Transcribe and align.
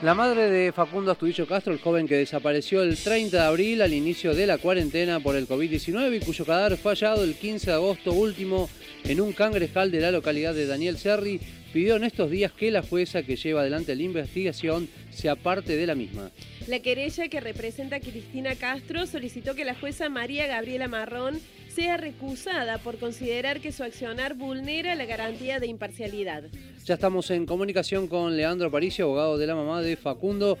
La 0.00 0.14
madre 0.14 0.48
de 0.48 0.70
Facundo 0.70 1.10
Astudillo 1.10 1.44
Castro, 1.48 1.72
el 1.72 1.80
joven 1.80 2.06
que 2.06 2.14
desapareció 2.14 2.84
el 2.84 2.96
30 2.96 3.36
de 3.36 3.42
abril 3.42 3.82
al 3.82 3.92
inicio 3.92 4.32
de 4.32 4.46
la 4.46 4.58
cuarentena 4.58 5.18
por 5.18 5.34
el 5.34 5.48
COVID-19 5.48 6.18
y 6.18 6.24
cuyo 6.24 6.44
cadáver 6.44 6.78
fue 6.78 6.92
hallado 6.92 7.24
el 7.24 7.34
15 7.34 7.66
de 7.66 7.72
agosto 7.72 8.12
último 8.12 8.70
en 9.02 9.20
un 9.20 9.32
cangrejal 9.32 9.90
de 9.90 10.00
la 10.00 10.12
localidad 10.12 10.54
de 10.54 10.66
Daniel 10.66 10.98
Serri, 10.98 11.40
pidió 11.72 11.96
en 11.96 12.04
estos 12.04 12.30
días 12.30 12.52
que 12.52 12.70
la 12.70 12.82
jueza 12.82 13.24
que 13.24 13.34
lleva 13.34 13.62
adelante 13.62 13.96
la 13.96 14.04
investigación 14.04 14.88
se 15.10 15.28
aparte 15.28 15.76
de 15.76 15.86
la 15.88 15.96
misma. 15.96 16.30
La 16.68 16.78
querella 16.78 17.26
que 17.26 17.40
representa 17.40 17.96
a 17.96 18.00
Cristina 18.00 18.54
Castro 18.54 19.04
solicitó 19.04 19.56
que 19.56 19.64
la 19.64 19.74
jueza 19.74 20.08
María 20.08 20.46
Gabriela 20.46 20.86
Marrón 20.86 21.40
sea 21.78 21.96
recusada 21.96 22.78
por 22.78 22.98
considerar 22.98 23.60
que 23.60 23.70
su 23.70 23.84
accionar 23.84 24.34
vulnera 24.34 24.96
la 24.96 25.06
garantía 25.06 25.60
de 25.60 25.68
imparcialidad. 25.68 26.42
Ya 26.84 26.94
estamos 26.94 27.30
en 27.30 27.46
comunicación 27.46 28.08
con 28.08 28.36
Leandro 28.36 28.66
Aparicio, 28.66 29.04
abogado 29.04 29.38
de 29.38 29.46
la 29.46 29.54
mamá 29.54 29.80
de 29.80 29.94
Facundo. 29.94 30.58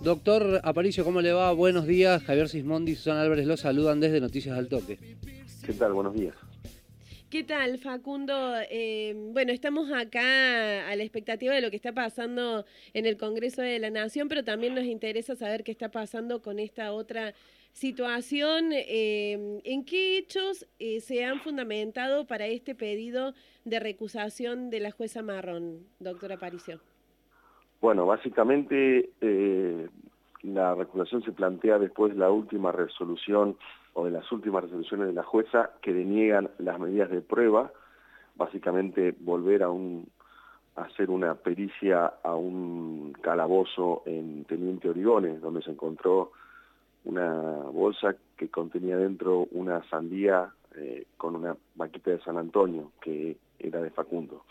Doctor 0.00 0.60
Aparicio, 0.64 1.04
¿cómo 1.04 1.20
le 1.20 1.32
va? 1.32 1.52
Buenos 1.52 1.86
días. 1.86 2.24
Javier 2.24 2.48
Sismondi 2.48 2.90
y 2.90 2.94
Susana 2.96 3.22
Álvarez 3.22 3.46
los 3.46 3.60
saludan 3.60 4.00
desde 4.00 4.20
Noticias 4.20 4.58
al 4.58 4.66
Toque. 4.66 4.98
¿Qué 5.64 5.72
tal? 5.74 5.92
Buenos 5.92 6.16
días. 6.16 6.34
¿Qué 7.30 7.44
tal, 7.44 7.78
Facundo? 7.78 8.54
Eh, 8.68 9.14
bueno, 9.32 9.52
estamos 9.52 9.92
acá 9.92 10.88
a 10.88 10.96
la 10.96 11.02
expectativa 11.04 11.54
de 11.54 11.60
lo 11.60 11.70
que 11.70 11.76
está 11.76 11.92
pasando 11.92 12.64
en 12.94 13.06
el 13.06 13.16
Congreso 13.16 13.62
de 13.62 13.78
la 13.78 13.90
Nación, 13.90 14.28
pero 14.28 14.42
también 14.42 14.74
nos 14.74 14.84
interesa 14.84 15.36
saber 15.36 15.62
qué 15.62 15.70
está 15.70 15.92
pasando 15.92 16.42
con 16.42 16.58
esta 16.58 16.92
otra 16.92 17.32
situación, 17.74 18.70
eh, 18.72 19.60
¿en 19.64 19.84
qué 19.84 20.16
hechos 20.16 20.66
eh, 20.78 21.00
se 21.00 21.24
han 21.24 21.40
fundamentado 21.40 22.24
para 22.24 22.46
este 22.46 22.74
pedido 22.74 23.34
de 23.64 23.80
recusación 23.80 24.70
de 24.70 24.80
la 24.80 24.92
jueza 24.92 25.22
Marrón, 25.22 25.80
doctora 25.98 26.36
Aparicio? 26.36 26.80
Bueno, 27.80 28.06
básicamente 28.06 29.10
eh, 29.20 29.88
la 30.42 30.74
recusación 30.74 31.22
se 31.24 31.32
plantea 31.32 31.78
después 31.80 32.14
de 32.14 32.20
la 32.20 32.30
última 32.30 32.70
resolución 32.70 33.58
o 33.92 34.04
de 34.04 34.12
las 34.12 34.30
últimas 34.30 34.62
resoluciones 34.62 35.08
de 35.08 35.12
la 35.12 35.24
jueza 35.24 35.72
que 35.82 35.92
deniegan 35.92 36.50
las 36.58 36.78
medidas 36.78 37.10
de 37.10 37.22
prueba, 37.22 37.72
básicamente 38.36 39.14
volver 39.18 39.64
a 39.64 39.70
un 39.70 40.08
hacer 40.76 41.10
una 41.10 41.34
pericia 41.34 42.14
a 42.22 42.34
un 42.34 43.12
calabozo 43.20 44.02
en 44.06 44.44
Teniente 44.44 44.88
Origones, 44.88 45.40
donde 45.40 45.62
se 45.62 45.70
encontró 45.70 46.32
una 47.04 47.32
bolsa 47.72 48.16
que 48.36 48.48
contenía 48.48 48.96
dentro 48.96 49.46
una 49.52 49.82
sandía 49.88 50.52
eh, 50.76 51.06
con 51.16 51.36
una 51.36 51.56
vaquita 51.74 52.10
de 52.10 52.20
San 52.20 52.38
Antonio, 52.38 52.92
que 53.00 53.36
era 53.58 53.80
de 53.80 53.90
Facundo. 53.90 54.44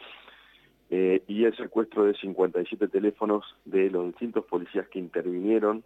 Eh, 0.89 1.23
y 1.27 1.45
el 1.45 1.55
secuestro 1.57 2.05
de 2.05 2.13
57 2.13 2.87
teléfonos 2.87 3.43
de 3.65 3.89
los 3.89 4.07
distintos 4.07 4.45
policías 4.45 4.87
que 4.89 4.99
intervinieron 4.99 5.83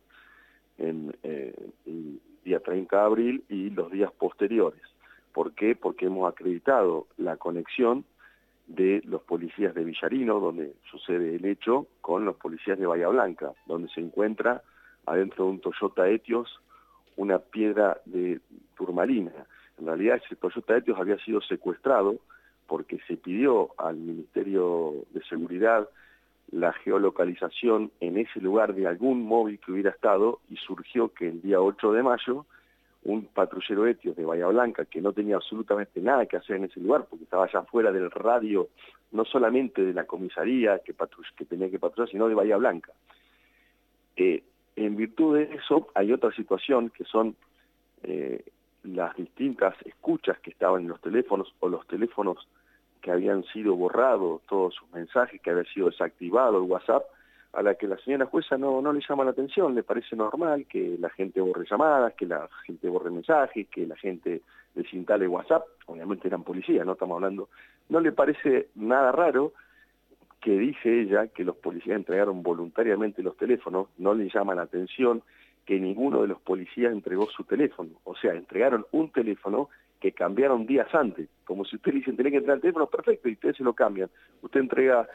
en 0.77 1.15
eh, 1.23 1.53
el 1.85 2.19
día 2.43 2.59
30 2.59 2.95
de 2.95 3.01
abril 3.01 3.43
y 3.49 3.69
los 3.69 3.91
días 3.91 4.11
posteriores. 4.11 4.81
¿Por 5.33 5.53
qué? 5.53 5.75
Porque 5.75 6.07
hemos 6.07 6.31
acreditado 6.31 7.07
la 7.17 7.37
conexión 7.37 8.05
de 8.67 9.01
los 9.05 9.21
policías 9.21 9.73
de 9.73 9.85
Villarino, 9.85 10.39
donde 10.39 10.73
sucede 10.91 11.35
el 11.35 11.45
hecho, 11.45 11.87
con 12.01 12.25
los 12.25 12.35
policías 12.35 12.77
de 12.77 12.85
Bahía 12.85 13.07
Blanca, 13.07 13.53
donde 13.65 13.89
se 13.89 14.01
encuentra 14.01 14.61
adentro 15.07 15.45
de 15.45 15.51
un 15.51 15.59
Toyota 15.59 16.07
Etios 16.09 16.61
una 17.15 17.39
piedra 17.39 17.99
de 18.05 18.39
turmalina. 18.75 19.31
En 19.79 19.87
realidad 19.87 20.21
ese 20.23 20.35
Toyota 20.35 20.77
Etios 20.77 20.99
había 20.99 21.17
sido 21.17 21.41
secuestrado 21.41 22.17
porque 22.67 22.99
se 23.07 23.17
pidió 23.17 23.69
al 23.77 23.95
Ministerio 23.95 24.93
de 25.11 25.23
Seguridad 25.23 25.89
la 26.51 26.73
geolocalización 26.73 27.91
en 27.99 28.17
ese 28.17 28.39
lugar 28.39 28.73
de 28.73 28.87
algún 28.87 29.23
móvil 29.23 29.59
que 29.59 29.71
hubiera 29.71 29.89
estado 29.89 30.39
y 30.49 30.55
surgió 30.57 31.13
que 31.13 31.27
el 31.27 31.41
día 31.41 31.59
8 31.59 31.91
de 31.91 32.03
mayo 32.03 32.45
un 33.03 33.25
patrullero 33.25 33.87
etios 33.87 34.15
de 34.15 34.25
Bahía 34.25 34.47
Blanca 34.47 34.85
que 34.85 35.01
no 35.01 35.13
tenía 35.13 35.35
absolutamente 35.37 36.01
nada 36.01 36.25
que 36.25 36.37
hacer 36.37 36.57
en 36.57 36.65
ese 36.65 36.79
lugar 36.79 37.05
porque 37.09 37.23
estaba 37.23 37.49
ya 37.51 37.63
fuera 37.63 37.91
del 37.91 38.11
radio 38.11 38.69
no 39.11 39.23
solamente 39.25 39.83
de 39.83 39.93
la 39.93 40.05
comisaría 40.05 40.79
que, 40.79 40.93
tenía 41.45 41.69
que 41.69 41.79
patrullar, 41.79 42.09
sino 42.09 42.27
de 42.27 42.35
Bahía 42.35 42.57
Blanca. 42.57 42.91
Eh, 44.17 44.43
en 44.77 44.95
virtud 44.95 45.37
de 45.37 45.55
eso 45.55 45.87
hay 45.95 46.13
otra 46.13 46.31
situación 46.31 46.91
que 46.91 47.03
son 47.03 47.35
eh, 48.03 48.45
las 48.83 49.15
distintas 49.15 49.75
escuchas 49.85 50.39
que 50.39 50.51
estaban 50.51 50.83
en 50.83 50.89
los 50.89 51.01
teléfonos 51.01 51.53
o 51.59 51.67
los 51.67 51.85
teléfonos 51.87 52.47
que 53.01 53.11
habían 53.11 53.43
sido 53.45 53.75
borrados, 53.75 54.41
todos 54.47 54.75
sus 54.75 54.89
mensajes, 54.91 55.41
que 55.41 55.49
había 55.49 55.63
sido 55.65 55.89
desactivado 55.89 56.57
el 56.57 56.69
WhatsApp, 56.69 57.03
a 57.53 57.63
la 57.63 57.75
que 57.75 57.87
la 57.87 57.97
señora 57.97 58.27
jueza 58.27 58.57
no, 58.57 58.81
no 58.81 58.93
le 58.93 59.01
llama 59.07 59.23
la 59.23 59.31
atención, 59.31 59.73
le 59.73 59.81
parece 59.81 60.15
normal 60.15 60.67
que 60.67 60.95
la 60.99 61.09
gente 61.09 61.41
borre 61.41 61.65
llamadas, 61.69 62.13
que 62.13 62.27
la 62.27 62.47
gente 62.65 62.87
borre 62.87 63.09
mensajes, 63.09 63.67
que 63.69 63.87
la 63.87 63.95
gente 63.95 64.41
desinstale 64.75 65.27
WhatsApp, 65.27 65.63
obviamente 65.87 66.27
eran 66.27 66.43
policías, 66.43 66.85
no 66.85 66.93
estamos 66.93 67.15
hablando, 67.15 67.49
no 67.89 67.99
le 67.99 68.11
parece 68.11 68.69
nada 68.75 69.11
raro 69.11 69.53
que 70.47 70.57
dice 70.57 71.01
ella 71.01 71.27
que 71.27 71.43
los 71.43 71.57
policías 71.57 71.97
entregaron 71.97 72.41
voluntariamente 72.41 73.21
los 73.21 73.35
teléfonos, 73.35 73.89
no 73.97 74.13
le 74.13 74.29
llama 74.29 74.55
la 74.55 74.61
atención 74.61 75.21
que 75.65 75.77
ninguno 75.77 76.21
de 76.21 76.29
los 76.29 76.39
policías 76.39 76.93
entregó 76.93 77.29
su 77.29 77.43
teléfono. 77.43 77.89
O 78.05 78.15
sea, 78.15 78.31
entregaron 78.31 78.85
un 78.93 79.11
teléfono 79.11 79.67
que 79.99 80.13
cambiaron 80.13 80.65
días 80.65 80.87
antes. 80.95 81.27
Como 81.43 81.65
si 81.65 81.75
usted 81.75 81.91
dice, 81.91 82.13
tiene 82.13 82.31
que 82.31 82.37
entregar 82.37 82.55
el 82.55 82.61
teléfono, 82.61 82.87
perfecto, 82.87 83.27
y 83.27 83.33
ustedes 83.33 83.57
se 83.57 83.63
lo 83.65 83.73
cambian. 83.73 84.09
Usted 84.41 84.61
entrega 84.61 85.05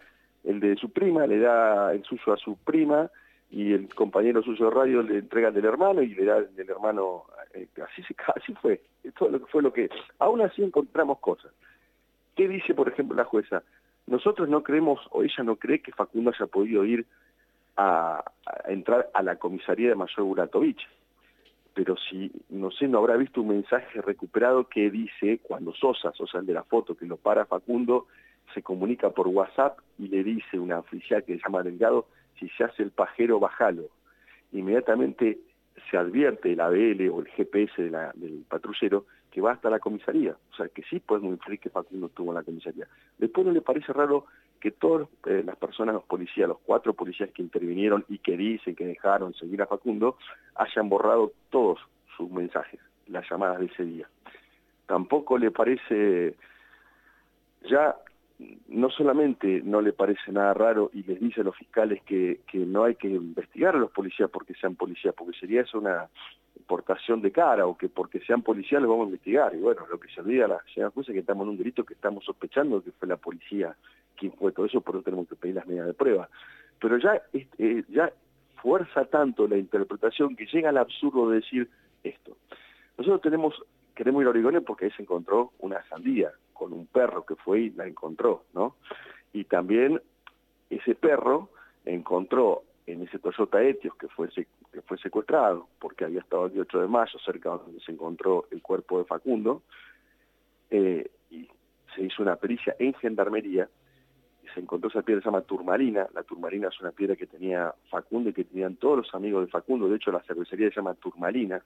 el 0.44 0.60
de 0.60 0.76
su 0.76 0.92
prima, 0.92 1.26
le 1.26 1.38
da 1.38 1.94
el 1.94 2.04
suyo 2.04 2.34
a 2.34 2.36
su 2.36 2.58
prima, 2.58 3.10
y 3.50 3.72
el 3.72 3.88
compañero 3.94 4.42
suyo 4.42 4.66
de 4.66 4.74
radio 4.74 5.02
le 5.02 5.20
entrega 5.20 5.48
el 5.48 5.54
del 5.54 5.64
hermano 5.64 6.02
y 6.02 6.14
le 6.14 6.26
da 6.26 6.36
el 6.36 6.54
del 6.54 6.68
hermano, 6.68 7.24
eh, 7.54 7.68
así, 7.82 8.02
así 8.36 8.52
fue, 8.60 8.82
esto 9.02 9.30
fue 9.50 9.62
lo 9.62 9.72
que, 9.72 9.88
aún 10.18 10.42
así 10.42 10.62
encontramos 10.62 11.20
cosas. 11.20 11.52
¿Qué 12.36 12.48
dice, 12.48 12.74
por 12.74 12.90
ejemplo, 12.90 13.16
la 13.16 13.24
jueza? 13.24 13.62
Nosotros 14.06 14.48
no 14.48 14.62
creemos, 14.62 15.00
o 15.10 15.22
ella 15.22 15.44
no 15.44 15.56
cree 15.56 15.80
que 15.80 15.92
Facundo 15.92 16.32
haya 16.34 16.46
podido 16.46 16.84
ir 16.84 17.06
a, 17.76 18.24
entrar 18.66 19.10
a 19.14 19.22
la 19.22 19.36
comisaría 19.36 19.88
de 19.88 19.94
Mayor 19.94 20.24
Buratovich. 20.24 20.86
Pero 21.74 21.96
si, 21.96 22.30
no 22.50 22.70
sé, 22.70 22.86
no 22.86 22.98
habrá 22.98 23.16
visto 23.16 23.40
un 23.40 23.48
mensaje 23.48 24.02
recuperado 24.02 24.68
que 24.68 24.90
dice, 24.90 25.38
cuando 25.42 25.72
Sosa, 25.72 26.12
Sosa 26.12 26.38
el 26.38 26.46
de 26.46 26.52
la 26.52 26.64
foto, 26.64 26.94
que 26.94 27.06
lo 27.06 27.16
para 27.16 27.46
Facundo, 27.46 28.08
se 28.52 28.62
comunica 28.62 29.10
por 29.10 29.28
WhatsApp 29.28 29.78
y 29.98 30.08
le 30.08 30.22
dice 30.22 30.58
una 30.58 30.80
oficial 30.80 31.24
que 31.24 31.36
se 31.36 31.42
llama 31.42 31.62
Delgado, 31.62 32.06
si 32.38 32.48
se 32.50 32.64
hace 32.64 32.82
el 32.82 32.90
pajero, 32.90 33.40
bájalo. 33.40 33.84
Inmediatamente 34.52 35.38
se 35.90 35.96
advierte 35.96 36.52
el 36.52 36.60
ABL 36.60 37.08
o 37.08 37.20
el 37.20 37.28
GPS 37.28 37.82
del 37.82 38.44
patrullero 38.48 39.06
que 39.32 39.40
va 39.40 39.52
hasta 39.52 39.70
la 39.70 39.80
comisaría. 39.80 40.36
O 40.52 40.56
sea, 40.56 40.68
que 40.68 40.82
sí 40.82 41.00
podemos 41.00 41.32
inferir 41.32 41.58
que 41.58 41.70
Facundo 41.70 42.06
estuvo 42.06 42.30
en 42.30 42.36
la 42.36 42.42
comisaría. 42.44 42.86
Después 43.18 43.46
no 43.46 43.52
le 43.52 43.62
parece 43.62 43.92
raro 43.92 44.26
que 44.60 44.70
todas 44.70 45.08
eh, 45.26 45.42
las 45.44 45.56
personas, 45.56 45.94
los 45.94 46.04
policías, 46.04 46.48
los 46.48 46.58
cuatro 46.60 46.92
policías 46.92 47.30
que 47.30 47.42
intervinieron 47.42 48.04
y 48.08 48.18
que 48.18 48.36
dicen 48.36 48.76
que 48.76 48.86
dejaron 48.86 49.34
seguir 49.34 49.62
a 49.62 49.66
Facundo, 49.66 50.18
hayan 50.54 50.88
borrado 50.88 51.32
todos 51.50 51.80
sus 52.16 52.30
mensajes, 52.30 52.78
las 53.08 53.28
llamadas 53.28 53.58
de 53.58 53.66
ese 53.66 53.84
día. 53.84 54.08
Tampoco 54.86 55.38
le 55.38 55.50
parece 55.50 56.36
ya 57.70 57.96
no 58.68 58.90
solamente 58.90 59.62
no 59.64 59.80
le 59.80 59.92
parece 59.92 60.32
nada 60.32 60.52
raro 60.52 60.90
y 60.92 61.04
les 61.04 61.20
dice 61.20 61.40
a 61.40 61.44
los 61.44 61.56
fiscales 61.56 62.02
que, 62.02 62.40
que 62.50 62.58
no 62.58 62.84
hay 62.84 62.96
que 62.96 63.08
investigar 63.08 63.76
a 63.76 63.78
los 63.78 63.92
policías 63.92 64.28
porque 64.30 64.54
sean 64.54 64.74
policías, 64.74 65.14
porque 65.14 65.38
sería 65.38 65.62
eso 65.62 65.78
una 65.78 66.08
importación 66.62 67.20
de 67.20 67.32
cara 67.32 67.66
o 67.66 67.76
que 67.76 67.88
porque 67.88 68.20
sean 68.20 68.42
policías 68.42 68.80
los 68.80 68.88
vamos 68.88 69.04
a 69.04 69.08
investigar. 69.08 69.54
Y 69.54 69.58
bueno, 69.58 69.86
lo 69.90 69.98
que 69.98 70.08
se 70.08 70.20
olvida 70.20 70.46
la 70.46 70.60
señora 70.72 70.92
jueza 70.92 71.10
es 71.10 71.14
que 71.14 71.20
estamos 71.20 71.44
en 71.44 71.50
un 71.50 71.58
delito 71.58 71.84
que 71.84 71.94
estamos 71.94 72.24
sospechando 72.24 72.82
que 72.82 72.92
fue 72.92 73.08
la 73.08 73.16
policía 73.16 73.76
quien 74.16 74.32
fue 74.32 74.52
todo 74.52 74.66
eso, 74.66 74.80
por 74.80 74.94
eso 74.94 75.02
tenemos 75.02 75.28
que 75.28 75.34
pedir 75.34 75.56
las 75.56 75.66
medidas 75.66 75.86
de 75.88 75.94
prueba. 75.94 76.28
Pero 76.80 76.96
ya, 76.98 77.20
eh, 77.32 77.84
ya 77.88 78.12
fuerza 78.56 79.04
tanto 79.06 79.48
la 79.48 79.56
interpretación 79.56 80.36
que 80.36 80.46
llega 80.46 80.68
al 80.68 80.78
absurdo 80.78 81.30
de 81.30 81.36
decir 81.36 81.68
esto. 82.04 82.36
Nosotros 82.96 83.20
tenemos, 83.22 83.54
queremos 83.94 84.22
ir 84.22 84.28
a 84.28 84.30
Oregon 84.30 84.62
porque 84.64 84.84
ahí 84.84 84.90
se 84.92 85.02
encontró 85.02 85.52
una 85.58 85.82
sandía 85.88 86.30
con 86.52 86.72
un 86.72 86.86
perro 86.86 87.26
que 87.26 87.34
fue 87.34 87.60
y 87.62 87.70
la 87.70 87.86
encontró, 87.86 88.44
¿no? 88.54 88.76
Y 89.32 89.44
también 89.44 90.00
ese 90.70 90.94
perro 90.94 91.48
encontró 91.84 92.62
en 92.86 93.02
ese 93.02 93.18
Toyota 93.18 93.62
Etios 93.62 93.96
que 93.96 94.08
fue, 94.08 94.28
que 94.72 94.82
fue 94.82 94.98
secuestrado, 94.98 95.68
porque 95.78 96.04
había 96.04 96.20
estado 96.20 96.46
el 96.46 96.60
8 96.60 96.80
de 96.80 96.88
mayo, 96.88 97.18
cerca 97.24 97.50
donde 97.50 97.80
se 97.80 97.92
encontró 97.92 98.46
el 98.50 98.62
cuerpo 98.62 98.98
de 98.98 99.04
Facundo, 99.04 99.62
eh, 100.70 101.10
y 101.30 101.48
se 101.94 102.02
hizo 102.02 102.22
una 102.22 102.36
pericia 102.36 102.74
en 102.78 102.94
gendarmería, 102.94 103.68
y 104.42 104.48
se 104.48 104.60
encontró 104.60 104.88
esa 104.88 105.02
piedra 105.02 105.22
se 105.22 105.26
llama 105.26 105.42
turmalina, 105.42 106.08
la 106.14 106.22
turmalina 106.22 106.68
es 106.68 106.80
una 106.80 106.90
piedra 106.90 107.16
que 107.16 107.26
tenía 107.26 107.74
Facundo 107.90 108.30
y 108.30 108.32
que 108.32 108.44
tenían 108.44 108.76
todos 108.76 108.98
los 108.98 109.14
amigos 109.14 109.44
de 109.44 109.50
Facundo, 109.50 109.88
de 109.88 109.96
hecho 109.96 110.10
la 110.10 110.22
cervecería 110.22 110.68
se 110.70 110.76
llama 110.76 110.94
turmalina, 110.94 111.62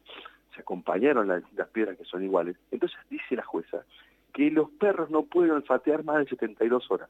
se 0.55 0.61
acompañaron 0.61 1.29
las, 1.29 1.43
las 1.55 1.69
piedras 1.69 1.97
que 1.97 2.05
son 2.05 2.25
iguales. 2.25 2.57
Entonces 2.71 2.99
dice 3.09 3.37
la 3.37 3.45
jueza 3.45 3.85
que 4.33 4.51
los 4.51 4.71
perros 4.73 5.11
no 5.11 5.23
pueden 5.23 5.53
olfatear 5.53 6.05
más 6.05 6.19
de 6.19 6.27
72 6.27 6.91
horas. 6.91 7.09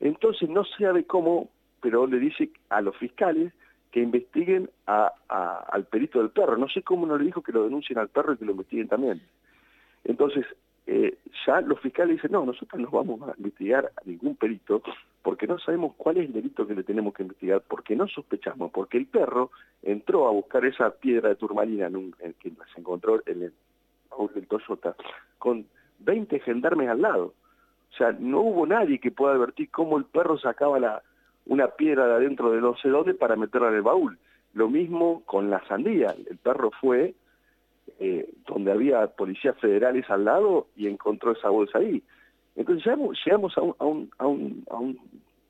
Entonces 0.00 0.48
no 0.48 0.64
sabe 0.64 1.04
cómo 1.04 1.50
pero 1.80 2.06
le 2.06 2.18
dice 2.18 2.50
a 2.68 2.80
los 2.80 2.96
fiscales 2.96 3.52
que 3.90 4.00
investiguen 4.00 4.70
al 4.86 5.84
perito 5.90 6.18
del 6.18 6.30
perro. 6.30 6.56
No 6.56 6.68
sé 6.68 6.82
cómo 6.82 7.06
no 7.06 7.16
le 7.16 7.24
dijo 7.24 7.42
que 7.42 7.52
lo 7.52 7.64
denuncien 7.64 7.98
al 7.98 8.08
perro 8.08 8.32
y 8.32 8.36
que 8.36 8.44
lo 8.44 8.52
investiguen 8.52 8.88
también. 8.88 9.22
Entonces, 10.04 10.46
eh, 10.86 11.18
ya 11.46 11.60
los 11.60 11.80
fiscales 11.80 12.16
dicen, 12.16 12.32
no, 12.32 12.46
nosotros 12.46 12.80
no 12.80 12.90
vamos 12.90 13.20
a 13.28 13.34
investigar 13.36 13.92
a 13.96 14.00
ningún 14.04 14.36
perito 14.36 14.82
porque 15.22 15.46
no 15.46 15.58
sabemos 15.58 15.94
cuál 15.96 16.16
es 16.16 16.26
el 16.26 16.32
delito 16.32 16.66
que 16.66 16.74
le 16.74 16.82
tenemos 16.82 17.12
que 17.12 17.22
investigar, 17.22 17.62
porque 17.68 17.94
no 17.94 18.08
sospechamos, 18.08 18.70
porque 18.70 18.96
el 18.96 19.06
perro 19.06 19.50
entró 19.82 20.26
a 20.26 20.30
buscar 20.30 20.64
esa 20.64 20.90
piedra 20.90 21.28
de 21.28 21.36
turmalina 21.36 21.86
en, 21.86 21.96
un, 21.96 22.14
en 22.20 22.32
que 22.34 22.50
se 22.72 22.80
encontró 22.80 23.20
en 23.26 23.42
el 23.42 23.52
baúl 24.10 24.30
del 24.34 24.46
Toyota 24.46 24.96
con 25.38 25.66
20 25.98 26.40
gendarmes 26.40 26.88
al 26.88 27.02
lado. 27.02 27.34
O 27.92 27.96
sea, 27.96 28.12
no 28.12 28.40
hubo 28.40 28.66
nadie 28.66 28.98
que 28.98 29.10
pueda 29.10 29.34
advertir 29.34 29.70
cómo 29.70 29.98
el 29.98 30.04
perro 30.04 30.38
sacaba 30.38 30.78
la, 30.78 31.02
una 31.48 31.68
piedra 31.68 32.06
de 32.06 32.14
adentro 32.14 32.52
de 32.52 32.60
no 32.60 32.76
sé 32.76 33.14
para 33.14 33.36
meterla 33.36 33.68
en 33.68 33.74
el 33.74 33.82
baúl. 33.82 34.18
Lo 34.54 34.68
mismo 34.68 35.22
con 35.24 35.50
la 35.50 35.66
sandía. 35.66 36.14
El 36.28 36.36
perro 36.38 36.70
fue 36.80 37.14
eh, 37.98 38.30
donde 38.46 38.70
había 38.70 39.06
policías 39.08 39.58
federales 39.58 40.08
al 40.08 40.24
lado 40.24 40.68
y 40.76 40.86
encontró 40.86 41.32
esa 41.32 41.48
bolsa 41.48 41.78
ahí. 41.78 42.02
Entonces 42.54 42.84
llegamos, 43.24 43.56
a, 43.56 43.62
un, 43.84 45.00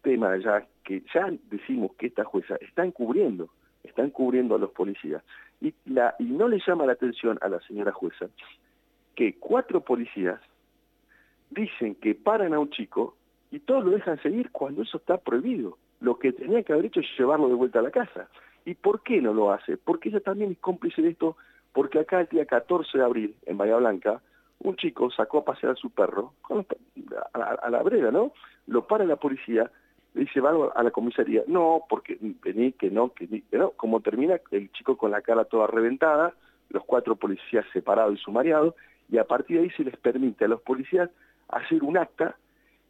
tema 0.02 0.36
ya 0.38 0.66
que 0.84 1.02
ya 1.12 1.30
decimos 1.50 1.92
que 1.98 2.06
esta 2.06 2.24
jueza 2.24 2.56
está 2.60 2.84
encubriendo, 2.84 3.48
está 3.82 4.02
encubriendo 4.02 4.54
a 4.54 4.58
los 4.58 4.70
policías. 4.70 5.22
Y, 5.60 5.74
y 5.88 6.24
no 6.24 6.48
le 6.48 6.60
llama 6.66 6.86
la 6.86 6.92
atención 6.92 7.38
a 7.40 7.48
la 7.48 7.60
señora 7.60 7.92
jueza 7.92 8.28
que 9.18 9.34
cuatro 9.34 9.80
policías 9.80 10.40
dicen 11.50 11.96
que 11.96 12.14
paran 12.14 12.54
a 12.54 12.60
un 12.60 12.70
chico 12.70 13.16
y 13.50 13.58
todos 13.58 13.84
lo 13.84 13.90
dejan 13.90 14.22
seguir 14.22 14.50
cuando 14.52 14.82
eso 14.82 14.98
está 14.98 15.18
prohibido. 15.18 15.76
Lo 16.00 16.18
que 16.18 16.32
tenía 16.32 16.62
que 16.62 16.72
haber 16.72 16.86
hecho 16.86 17.00
es 17.00 17.06
llevarlo 17.18 17.48
de 17.48 17.54
vuelta 17.54 17.80
a 17.80 17.82
la 17.82 17.90
casa. 17.90 18.28
¿Y 18.64 18.74
por 18.74 19.02
qué 19.02 19.20
no 19.20 19.32
lo 19.32 19.52
hace? 19.52 19.76
Porque 19.76 20.08
ella 20.08 20.20
también 20.20 20.52
es 20.52 20.58
cómplice 20.58 21.02
de 21.02 21.10
esto 21.10 21.36
porque 21.72 22.00
acá 22.00 22.20
el 22.20 22.26
día 22.28 22.44
14 22.44 22.98
de 22.98 23.04
abril, 23.04 23.36
en 23.46 23.56
Bahía 23.56 23.76
Blanca, 23.76 24.20
un 24.60 24.76
chico 24.76 25.10
sacó 25.10 25.38
a 25.38 25.44
pasear 25.44 25.72
a 25.72 25.76
su 25.76 25.90
perro 25.90 26.32
a, 27.32 27.70
la 27.70 27.82
brega, 27.82 28.10
¿no? 28.10 28.32
Lo 28.66 28.86
para 28.86 29.04
la 29.04 29.16
policía, 29.16 29.70
le 30.14 30.22
dice, 30.22 30.40
va 30.40 30.72
a 30.74 30.82
la 30.82 30.90
comisaría. 30.90 31.44
No, 31.46 31.84
porque 31.88 32.18
vení, 32.20 32.72
que 32.72 32.90
no, 32.90 33.12
que, 33.12 33.44
no. 33.52 33.70
Como 33.70 34.00
termina 34.00 34.40
el 34.50 34.72
chico 34.72 34.96
con 34.96 35.12
la 35.12 35.22
cara 35.22 35.44
toda 35.44 35.66
reventada, 35.68 36.34
los 36.70 36.84
cuatro 36.84 37.16
policías 37.16 37.64
separados 37.72 38.14
y 38.18 38.22
sumariados, 38.22 38.74
y 39.10 39.18
a 39.18 39.24
partir 39.24 39.58
de 39.58 39.64
ahí 39.64 39.70
se 39.70 39.84
les 39.84 39.96
permite 39.96 40.46
a 40.46 40.48
los 40.48 40.60
policías 40.62 41.10
hacer 41.48 41.82
un 41.82 41.96
acta, 41.96 42.36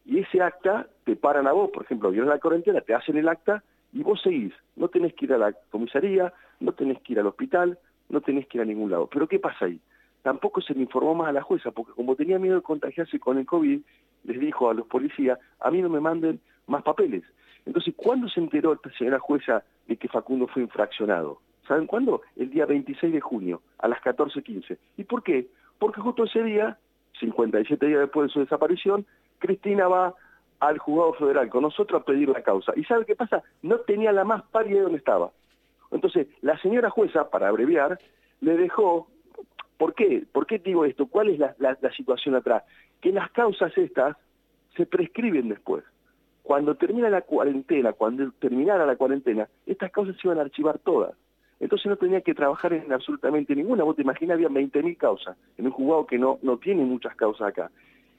y 0.09 0.21
ese 0.21 0.41
acta 0.41 0.89
te 1.05 1.17
paran 1.17 1.47
a 1.47 1.53
vos, 1.53 1.71
por 1.71 1.85
ejemplo, 1.85 2.11
vieron 2.11 2.31
la 2.31 2.39
cuarentena, 2.39 2.81
te 2.81 2.95
hacen 2.95 3.19
el 3.19 3.29
acta, 3.29 3.63
y 3.93 4.03
vos 4.03 4.21
seguís. 4.23 4.55
No 4.75 4.89
tenés 4.89 5.13
que 5.13 5.27
ir 5.27 5.35
a 5.35 5.39
la 5.39 5.53
comisaría, 5.71 6.33
no 6.61 6.73
tenés 6.73 6.99
que 7.03 7.13
ir 7.13 7.21
al 7.21 7.27
hospital, 7.27 7.79
no 8.09 8.23
tenés 8.23 8.47
que 8.47 8.57
ir 8.57 8.63
a 8.63 8.65
ningún 8.65 8.91
lado. 8.91 9.07
Pero 9.13 9.29
¿qué 9.29 9.39
pasa 9.39 9.67
ahí? 9.67 9.79
Tampoco 10.23 10.63
se 10.63 10.73
le 10.73 10.81
informó 10.81 11.15
más 11.15 11.29
a 11.29 11.33
la 11.33 11.43
jueza, 11.43 11.73
porque 11.73 11.93
como 11.93 12.17
tenía 12.17 12.39
miedo 12.39 12.57
de 12.57 12.63
contagiarse 12.63 13.21
con 13.21 13.37
el 13.37 13.45
COVID, 13.45 13.83
les 14.25 14.41
dijo 14.41 14.71
a 14.71 14.75
los 14.75 14.87
policías, 14.87 15.39
a 15.61 15.71
mí 15.71 15.83
no 15.83 15.91
me 15.91 16.01
manden 16.01 16.41
más 16.67 16.83
papeles. 16.83 17.23
Entonces, 17.67 17.93
¿cuándo 17.95 18.31
se 18.31 18.41
enteró 18.41 18.73
esta 18.73 18.91
señora 18.93 19.19
jueza 19.19 19.63
de 19.89 19.97
que 19.99 20.09
Facundo 20.09 20.47
fue 20.47 20.63
infraccionado? 20.63 21.41
¿Saben 21.67 21.87
cuándo? 21.87 22.23
El 22.35 22.49
día 22.49 22.65
26 22.65 23.13
de 23.13 23.21
junio, 23.21 23.61
a 23.79 23.89
las 23.89 24.01
14.15. 24.01 24.79
¿Y 24.97 25.05
por 25.05 25.23
qué? 25.23 25.49
Porque 25.79 26.01
justo 26.01 26.25
ese 26.25 26.43
día, 26.43 26.79
57 27.21 27.87
días 27.87 28.01
después 28.01 28.29
de 28.29 28.33
su 28.33 28.41
desaparición, 28.41 29.05
Cristina 29.39 29.89
va 29.89 30.15
al 30.61 30.79
juzgado 30.79 31.15
federal 31.15 31.49
con 31.49 31.63
nosotros 31.63 32.01
a 32.01 32.05
pedir 32.05 32.29
la 32.29 32.43
causa. 32.43 32.73
¿Y 32.77 32.85
sabe 32.85 33.05
qué 33.05 33.15
pasa? 33.15 33.43
No 33.63 33.79
tenía 33.81 34.13
la 34.13 34.25
más 34.25 34.43
pálida 34.51 34.77
de 34.77 34.83
dónde 34.83 34.99
estaba. 34.99 35.31
Entonces, 35.91 36.27
la 36.43 36.59
señora 36.61 36.91
jueza, 36.91 37.31
para 37.31 37.49
abreviar, 37.49 37.99
le 38.41 38.57
dejó, 38.57 39.09
¿por 39.77 39.95
qué? 39.95 40.25
¿Por 40.33 40.47
qué 40.47 40.59
digo 40.59 40.85
esto? 40.85 41.07
¿Cuál 41.07 41.31
es 41.31 41.39
la, 41.39 41.77
situación 41.97 42.35
atrás? 42.35 42.65
Que 43.01 43.13
las 43.13 43.31
causas 43.31 43.77
estas 43.77 44.17
se 44.77 44.87
prescriben 44.87 45.49
después. 45.49 45.85
Cuando 46.43 46.75
termina 46.75 47.11
la 47.11 47.23
cuarentena, 47.23 47.93
cuando 47.93 48.31
terminara 48.33 48.87
la 48.87 48.97
cuarentena, 48.97 49.49
estas 49.67 49.91
causas 49.91 50.17
se 50.17 50.27
iban 50.27 50.39
a 50.39 50.43
archivar 50.43 50.79
todas. 50.79 51.15
Entonces 51.61 51.87
no 51.87 51.97
tenía 51.97 52.21
que 52.21 52.35
trabajar 52.35 52.73
en 52.73 52.93
absolutamente 52.93 53.55
ninguna. 53.55 53.85
Vos 53.85 53.97
te 53.97 54.03
imaginas, 54.03 54.37
había 54.37 54.49
20.000 54.49 54.97
causas 54.97 55.37
en 55.57 55.67
un 55.67 55.73
juzgado 55.73 56.07
que 56.07 56.19
no, 56.19 56.39
no 56.43 56.57
tiene 56.59 56.85
muchas 56.85 57.15
causas 57.17 57.49
acá. 57.49 57.71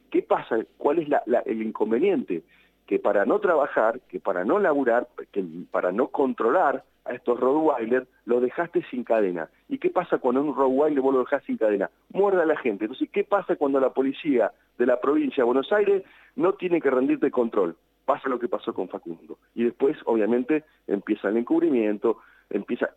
¿Qué 0.09 0.21
pasa? 0.21 0.57
¿Cuál 0.77 0.99
es 0.99 1.07
el 1.45 1.61
inconveniente? 1.61 2.43
Que 2.85 2.99
para 2.99 3.25
no 3.25 3.39
trabajar, 3.39 3.99
que 4.09 4.19
para 4.19 4.43
no 4.43 4.59
laburar, 4.59 5.07
que 5.31 5.43
para 5.71 5.91
no 5.91 6.07
controlar, 6.07 6.83
a 7.09 7.13
estos 7.13 7.39
Rottweiler, 7.39 8.07
lo 8.25 8.39
dejaste 8.39 8.83
sin 8.89 9.03
cadena. 9.03 9.49
¿Y 9.67 9.79
qué 9.79 9.89
pasa 9.89 10.19
cuando 10.19 10.41
un 10.41 10.55
Rottweiler 10.55 11.01
vos 11.01 11.13
lo 11.13 11.21
dejás 11.21 11.43
sin 11.43 11.57
cadena? 11.57 11.89
Muerde 12.13 12.43
a 12.43 12.45
la 12.45 12.57
gente. 12.57 12.85
Entonces, 12.85 13.09
¿qué 13.11 13.23
pasa 13.23 13.55
cuando 13.55 13.79
la 13.79 13.91
policía 13.91 14.51
de 14.77 14.85
la 14.85 15.01
provincia 15.01 15.43
de 15.43 15.45
Buenos 15.45 15.71
Aires 15.71 16.03
no 16.35 16.53
tiene 16.53 16.79
que 16.79 16.91
rendirte 16.91 17.31
control? 17.31 17.75
Pasa 18.05 18.29
lo 18.29 18.39
que 18.39 18.47
pasó 18.47 18.73
con 18.73 18.89
Facundo. 18.89 19.39
Y 19.55 19.63
después, 19.63 19.97
obviamente, 20.05 20.63
empieza 20.87 21.29
el 21.29 21.37
encubrimiento, 21.37 22.17
empieza... 22.49 22.89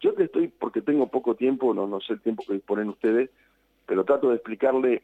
Yo 0.00 0.14
te 0.14 0.24
estoy, 0.24 0.48
porque 0.48 0.80
tengo 0.80 1.08
poco 1.08 1.34
tiempo, 1.34 1.74
no, 1.74 1.86
no 1.86 2.00
sé 2.00 2.14
el 2.14 2.20
tiempo 2.20 2.44
que 2.46 2.54
disponen 2.54 2.88
ustedes, 2.88 3.30
pero 3.84 4.04
trato 4.04 4.28
de 4.28 4.36
explicarle 4.36 5.02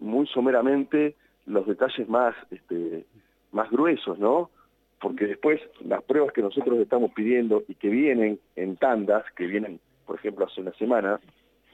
muy 0.00 0.26
someramente 0.26 1.14
los 1.46 1.66
detalles 1.66 2.08
más, 2.08 2.34
este, 2.50 3.04
más 3.52 3.70
gruesos, 3.70 4.18
¿no? 4.18 4.50
porque 5.00 5.26
después 5.26 5.60
las 5.80 6.02
pruebas 6.02 6.32
que 6.32 6.42
nosotros 6.42 6.78
estamos 6.78 7.12
pidiendo 7.12 7.62
y 7.66 7.74
que 7.74 7.88
vienen 7.88 8.38
en 8.54 8.76
tandas, 8.76 9.24
que 9.34 9.46
vienen, 9.46 9.80
por 10.06 10.16
ejemplo, 10.16 10.44
hace 10.44 10.60
una 10.60 10.72
semana, 10.72 11.18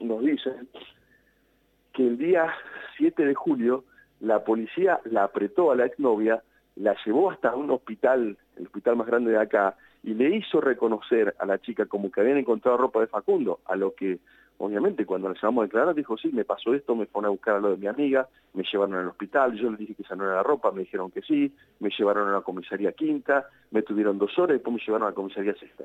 nos 0.00 0.22
dicen 0.22 0.68
que 1.92 2.06
el 2.06 2.18
día 2.18 2.54
7 2.96 3.24
de 3.24 3.34
julio 3.34 3.84
la 4.20 4.44
policía 4.44 5.00
la 5.04 5.24
apretó 5.24 5.72
a 5.72 5.76
la 5.76 5.86
exnovia, 5.86 6.42
la 6.76 6.94
llevó 7.04 7.30
hasta 7.30 7.54
un 7.54 7.70
hospital, 7.70 8.38
el 8.56 8.66
hospital 8.66 8.96
más 8.96 9.08
grande 9.08 9.32
de 9.32 9.40
acá, 9.40 9.76
y 10.04 10.14
le 10.14 10.36
hizo 10.36 10.60
reconocer 10.60 11.34
a 11.38 11.46
la 11.46 11.58
chica 11.58 11.86
como 11.86 12.12
que 12.12 12.20
habían 12.20 12.38
encontrado 12.38 12.78
ropa 12.78 13.00
de 13.00 13.08
Facundo, 13.08 13.58
a 13.66 13.74
lo 13.74 13.94
que 13.94 14.20
obviamente 14.58 15.04
cuando 15.04 15.28
la 15.28 15.34
llamamos 15.34 15.62
a 15.62 15.66
declarar 15.66 15.94
dijo, 15.94 16.16
sí, 16.16 16.30
me 16.32 16.44
pasó 16.44 16.74
esto, 16.74 16.94
me 16.94 17.06
fueron 17.06 17.26
a 17.26 17.30
buscar 17.30 17.56
a 17.56 17.60
lo 17.60 17.70
de 17.70 17.76
mi 17.76 17.86
amiga, 17.86 18.28
me 18.54 18.64
llevaron 18.70 18.94
al 18.94 19.08
hospital, 19.08 19.54
yo 19.54 19.70
le 19.70 19.76
dije 19.76 19.94
que 19.94 20.02
esa 20.02 20.16
no 20.16 20.26
la 20.26 20.42
ropa, 20.42 20.70
me 20.72 20.80
dijeron 20.80 21.10
que 21.10 21.22
sí, 21.22 21.52
me 21.80 21.90
llevaron 21.96 22.28
a 22.28 22.32
la 22.32 22.40
comisaría 22.40 22.92
quinta, 22.92 23.48
me 23.70 23.82
tuvieron 23.82 24.18
dos 24.18 24.38
horas 24.38 24.50
y 24.50 24.58
después 24.58 24.74
me 24.74 24.82
llevaron 24.84 25.06
a 25.06 25.10
la 25.10 25.14
comisaría 25.14 25.54
sexta. 25.54 25.84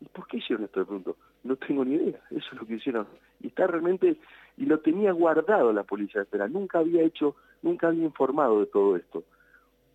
¿Y 0.00 0.06
por 0.06 0.26
qué 0.26 0.38
hicieron 0.38 0.64
esto 0.64 0.80
de 0.80 0.86
pronto? 0.86 1.16
No 1.44 1.56
tengo 1.56 1.84
ni 1.84 1.94
idea, 1.94 2.20
eso 2.30 2.46
es 2.52 2.60
lo 2.60 2.66
que 2.66 2.74
hicieron. 2.74 3.06
Y 3.40 3.48
está 3.48 3.66
realmente, 3.66 4.16
y 4.56 4.66
lo 4.66 4.80
tenía 4.80 5.12
guardado 5.12 5.72
la 5.72 5.84
policía 5.84 6.20
de 6.20 6.24
espera, 6.24 6.48
nunca 6.48 6.78
había 6.78 7.02
hecho, 7.02 7.36
nunca 7.62 7.88
había 7.88 8.04
informado 8.04 8.60
de 8.60 8.66
todo 8.66 8.96
esto. 8.96 9.24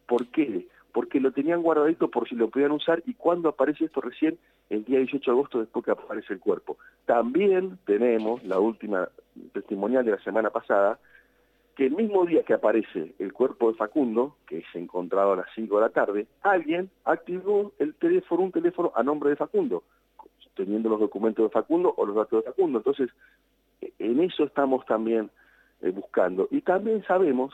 ¿Por 0.07 0.27
qué? 0.27 0.67
porque 0.91 1.19
lo 1.19 1.31
tenían 1.31 1.61
guardadito 1.61 2.09
por 2.09 2.27
si 2.27 2.35
lo 2.35 2.49
podían 2.49 2.71
usar 2.71 3.01
y 3.05 3.13
cuando 3.13 3.49
aparece 3.49 3.85
esto 3.85 4.01
recién, 4.01 4.37
el 4.71 4.85
día 4.85 4.99
18 4.99 5.31
de 5.31 5.37
agosto 5.37 5.59
después 5.59 5.83
que 5.83 5.91
aparece 5.91 6.33
el 6.33 6.39
cuerpo. 6.39 6.77
También 7.05 7.77
tenemos 7.85 8.41
la 8.45 8.57
última 8.57 9.09
testimonial 9.53 10.05
de 10.05 10.11
la 10.11 10.23
semana 10.23 10.49
pasada, 10.49 10.97
que 11.75 11.87
el 11.87 11.95
mismo 11.95 12.25
día 12.25 12.43
que 12.43 12.53
aparece 12.53 13.13
el 13.19 13.33
cuerpo 13.33 13.69
de 13.69 13.77
Facundo, 13.77 14.37
que 14.47 14.59
es 14.59 14.65
encontrado 14.73 15.33
a 15.33 15.35
las 15.35 15.47
5 15.55 15.75
de 15.75 15.81
la 15.81 15.89
tarde, 15.89 16.27
alguien 16.41 16.89
activó 17.03 17.73
el 17.79 17.95
teléfono, 17.95 18.43
un 18.43 18.51
teléfono 18.53 18.93
a 18.95 19.03
nombre 19.03 19.29
de 19.31 19.35
Facundo, 19.35 19.83
teniendo 20.55 20.87
los 20.87 21.01
documentos 21.01 21.43
de 21.43 21.49
Facundo 21.49 21.93
o 21.97 22.05
los 22.05 22.15
datos 22.15 22.41
de 22.41 22.49
Facundo. 22.49 22.77
Entonces, 22.79 23.09
en 23.99 24.21
eso 24.21 24.45
estamos 24.45 24.85
también 24.85 25.29
eh, 25.81 25.89
buscando. 25.91 26.47
Y 26.49 26.61
también 26.61 27.03
sabemos, 27.03 27.53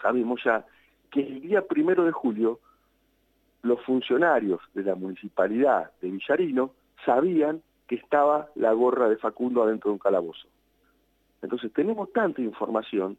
sabemos 0.00 0.40
ya 0.42 0.64
que 1.10 1.20
el 1.20 1.42
día 1.42 1.60
primero 1.66 2.04
de 2.04 2.12
julio 2.12 2.60
los 3.62 3.80
funcionarios 3.82 4.60
de 4.74 4.82
la 4.84 4.94
municipalidad 4.94 5.90
de 6.00 6.10
Villarino 6.10 6.70
sabían 7.04 7.62
que 7.86 7.96
estaba 7.96 8.48
la 8.54 8.72
gorra 8.72 9.08
de 9.08 9.16
Facundo 9.16 9.62
adentro 9.62 9.90
de 9.90 9.94
un 9.94 9.98
calabozo. 9.98 10.46
Entonces 11.42 11.72
tenemos 11.72 12.12
tanta 12.12 12.40
información 12.40 13.16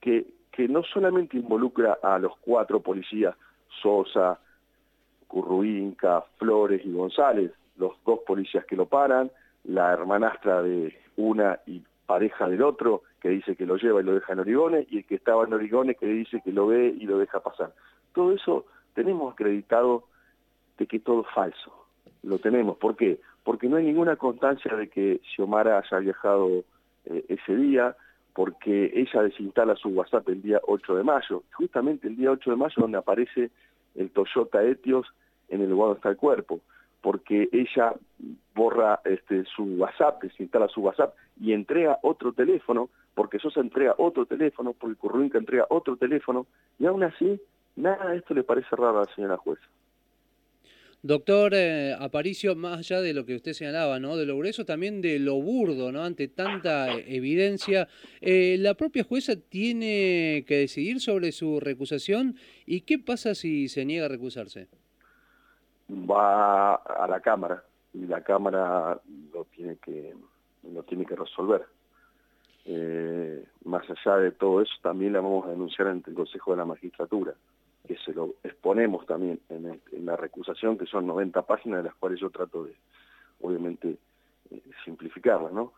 que, 0.00 0.26
que 0.50 0.68
no 0.68 0.82
solamente 0.82 1.36
involucra 1.36 1.98
a 2.02 2.18
los 2.18 2.36
cuatro 2.38 2.80
policías, 2.80 3.34
Sosa, 3.80 4.38
Curruinca, 5.26 6.22
Flores 6.36 6.82
y 6.84 6.92
González, 6.92 7.52
los 7.76 7.92
dos 8.04 8.20
policías 8.26 8.66
que 8.66 8.76
lo 8.76 8.86
paran, 8.86 9.30
la 9.64 9.92
hermanastra 9.92 10.62
de 10.62 10.94
una 11.16 11.60
y 11.66 11.82
pareja 12.04 12.48
del 12.48 12.62
otro, 12.62 13.02
que 13.20 13.30
dice 13.30 13.56
que 13.56 13.64
lo 13.64 13.76
lleva 13.76 14.00
y 14.00 14.04
lo 14.04 14.14
deja 14.14 14.32
en 14.32 14.40
Origones, 14.40 14.86
y 14.90 14.98
el 14.98 15.06
que 15.06 15.14
estaba 15.14 15.44
en 15.44 15.54
Origones 15.54 15.96
que 15.96 16.06
dice 16.06 16.42
que 16.44 16.52
lo 16.52 16.66
ve 16.66 16.94
y 16.98 17.06
lo 17.06 17.18
deja 17.18 17.40
pasar. 17.40 17.72
Todo 18.12 18.32
eso 18.32 18.66
tenemos 18.94 19.32
acreditado 19.32 20.04
de 20.78 20.86
que 20.86 20.98
todo 20.98 21.22
es 21.22 21.34
falso. 21.34 21.86
Lo 22.22 22.38
tenemos. 22.38 22.76
¿Por 22.78 22.96
qué? 22.96 23.20
Porque 23.44 23.68
no 23.68 23.76
hay 23.76 23.84
ninguna 23.84 24.16
constancia 24.16 24.74
de 24.76 24.88
que 24.88 25.20
Xiomara 25.34 25.78
haya 25.78 25.98
viajado 25.98 26.64
eh, 27.06 27.24
ese 27.28 27.56
día, 27.56 27.96
porque 28.34 28.92
ella 28.94 29.22
desinstala 29.22 29.76
su 29.76 29.90
WhatsApp 29.90 30.28
el 30.28 30.42
día 30.42 30.60
8 30.66 30.96
de 30.96 31.02
mayo, 31.02 31.42
justamente 31.52 32.08
el 32.08 32.16
día 32.16 32.30
8 32.30 32.50
de 32.50 32.56
mayo 32.56 32.74
donde 32.76 32.98
aparece 32.98 33.50
el 33.94 34.10
Toyota 34.10 34.62
Etios 34.64 35.06
en 35.48 35.60
el 35.60 35.70
lugar 35.70 35.88
donde 35.88 35.98
está 35.98 36.08
el 36.10 36.16
cuerpo, 36.16 36.60
porque 37.02 37.48
ella 37.52 37.94
borra 38.54 39.00
este, 39.04 39.44
su 39.44 39.64
WhatsApp, 39.64 40.22
instala 40.38 40.68
su 40.68 40.80
WhatsApp 40.80 41.14
y 41.40 41.52
entrega 41.52 41.98
otro 42.02 42.32
teléfono, 42.32 42.88
porque 43.14 43.38
Sosa 43.38 43.60
entrega 43.60 43.94
otro 43.98 44.24
teléfono, 44.24 44.72
porque 44.72 44.96
Curruinca 44.96 45.38
entrega 45.38 45.66
otro 45.68 45.96
teléfono, 45.96 46.46
y 46.78 46.86
aún 46.86 47.02
así, 47.02 47.40
nada 47.76 48.10
de 48.10 48.18
esto 48.18 48.34
le 48.34 48.44
parece 48.44 48.74
raro 48.76 48.98
a 48.98 49.04
la 49.04 49.14
señora 49.14 49.36
jueza. 49.36 49.62
Doctor 51.04 51.52
eh, 51.54 51.96
Aparicio, 51.98 52.54
más 52.54 52.78
allá 52.78 53.00
de 53.00 53.12
lo 53.12 53.26
que 53.26 53.34
usted 53.34 53.54
señalaba, 53.54 53.98
¿no? 53.98 54.16
De 54.16 54.24
lo 54.24 54.36
grueso, 54.36 54.64
también 54.64 55.02
de 55.02 55.18
lo 55.18 55.34
burdo, 55.34 55.90
¿no? 55.90 56.04
Ante 56.04 56.28
tanta 56.28 56.92
evidencia, 56.94 57.88
eh, 58.20 58.56
la 58.60 58.74
propia 58.74 59.02
jueza 59.02 59.32
tiene 59.34 60.44
que 60.46 60.58
decidir 60.58 61.00
sobre 61.00 61.32
su 61.32 61.58
recusación 61.58 62.36
y 62.66 62.82
qué 62.82 63.00
pasa 63.00 63.34
si 63.34 63.66
se 63.66 63.84
niega 63.84 64.06
a 64.06 64.10
recusarse. 64.10 64.68
Va 65.90 66.74
a 66.74 67.08
la 67.08 67.18
Cámara 67.18 67.64
y 67.92 68.06
la 68.06 68.22
Cámara 68.22 69.00
lo 69.34 69.44
tiene 69.46 69.78
que, 69.78 70.14
lo 70.72 70.84
tiene 70.84 71.04
que 71.04 71.16
resolver. 71.16 71.64
Eh, 72.64 73.44
más 73.64 73.82
allá 73.90 74.18
de 74.18 74.30
todo 74.30 74.62
eso, 74.62 74.72
también 74.82 75.14
la 75.14 75.20
vamos 75.20 75.46
a 75.46 75.50
denunciar 75.50 75.88
ante 75.88 76.10
el 76.10 76.16
Consejo 76.16 76.52
de 76.52 76.58
la 76.58 76.64
Magistratura 76.64 77.34
que 77.86 77.96
se 77.98 78.12
lo 78.12 78.34
exponemos 78.42 79.06
también 79.06 79.40
en, 79.48 79.80
la 80.04 80.16
recusación, 80.16 80.78
que 80.78 80.86
son 80.86 81.06
90 81.06 81.42
páginas 81.42 81.78
de 81.78 81.88
las 81.88 81.94
cuales 81.96 82.20
yo 82.20 82.30
trato 82.30 82.64
de, 82.64 82.74
obviamente, 83.40 83.96
eh, 84.50 84.62
simplificarlas, 84.84 85.52
¿no? 85.52 85.72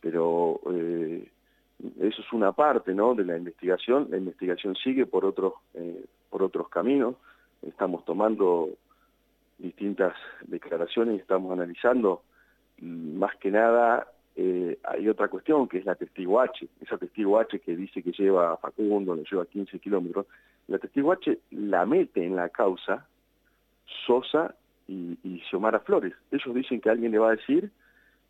Pero 0.00 0.60
eh, 0.70 1.28
eso 2.00 2.22
es 2.22 2.32
una 2.32 2.52
parte, 2.52 2.94
¿no?, 2.94 3.14
de 3.14 3.24
la 3.24 3.36
investigación. 3.36 4.08
La 4.10 4.16
investigación 4.16 4.76
sigue 4.76 5.06
por 5.06 5.24
otros, 5.24 5.54
eh, 5.74 6.04
por 6.30 6.42
otros 6.42 6.68
caminos. 6.68 7.16
Estamos 7.62 8.04
tomando 8.04 8.70
distintas 9.58 10.14
declaraciones 10.42 11.16
y 11.16 11.20
estamos 11.20 11.52
analizando 11.52 12.22
mm, 12.80 13.18
más 13.18 13.34
que 13.36 13.50
nada 13.50 14.06
hay 14.84 15.08
otra 15.08 15.28
cuestión 15.28 15.66
que 15.68 15.78
es 15.78 15.84
la 15.84 15.94
testigo 15.94 16.40
H, 16.40 16.68
esa 16.80 16.96
testigo 16.96 17.38
H 17.38 17.58
que 17.58 17.74
dice 17.74 18.02
que 18.02 18.12
lleva 18.12 18.52
a 18.52 18.56
Facundo, 18.56 19.14
le 19.14 19.24
lleva 19.28 19.44
15 19.46 19.78
kilómetros, 19.80 20.26
la 20.68 20.78
testigo 20.78 21.12
H 21.12 21.38
la 21.50 21.84
mete 21.86 22.24
en 22.24 22.36
la 22.36 22.48
causa 22.48 23.06
Sosa 24.06 24.54
y, 24.86 25.18
y 25.24 25.40
Xiomara 25.50 25.80
Flores. 25.80 26.14
Ellos 26.30 26.54
dicen 26.54 26.80
que 26.80 26.90
alguien 26.90 27.12
le 27.12 27.18
va 27.18 27.28
a 27.28 27.36
decir 27.36 27.70